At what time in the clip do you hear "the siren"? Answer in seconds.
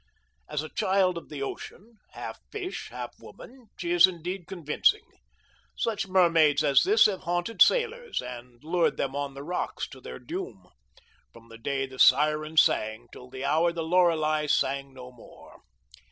11.85-12.57